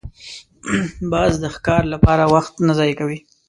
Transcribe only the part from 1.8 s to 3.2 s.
لپاره وخت نه ضایع کوي